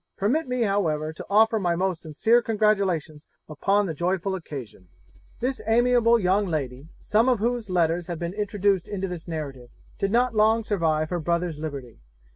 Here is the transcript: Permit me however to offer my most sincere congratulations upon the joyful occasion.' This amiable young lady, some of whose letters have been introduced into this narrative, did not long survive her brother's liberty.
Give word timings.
Permit 0.17 0.47
me 0.47 0.63
however 0.63 1.13
to 1.13 1.25
offer 1.29 1.59
my 1.59 1.75
most 1.75 2.01
sincere 2.01 2.41
congratulations 2.41 3.27
upon 3.47 3.85
the 3.85 3.93
joyful 3.93 4.33
occasion.' 4.33 4.87
This 5.41 5.61
amiable 5.67 6.17
young 6.17 6.47
lady, 6.47 6.89
some 7.01 7.29
of 7.29 7.37
whose 7.37 7.69
letters 7.69 8.07
have 8.07 8.17
been 8.17 8.33
introduced 8.33 8.87
into 8.87 9.07
this 9.07 9.27
narrative, 9.27 9.69
did 9.99 10.11
not 10.11 10.33
long 10.33 10.63
survive 10.63 11.11
her 11.11 11.19
brother's 11.19 11.59
liberty. 11.59 11.99